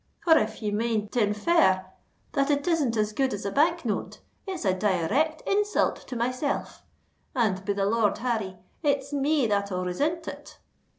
[0.23, 1.85] For if you mane to infer
[2.31, 6.81] that it isn't as good as a Bank note, it's a direct insult to myself;
[7.35, 8.57] and, be the Lord Harry!
[8.81, 10.57] it's me that'll resint it."